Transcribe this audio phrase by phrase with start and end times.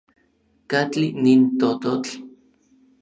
[0.71, 2.09] ¿Katli nin tototl?